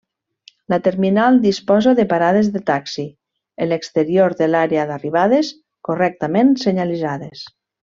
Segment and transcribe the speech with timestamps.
[0.73, 3.07] La terminal disposa de parades de taxi
[3.67, 5.55] en l'exterior de l'àrea d'arribades
[5.93, 7.51] correctament senyalitzades.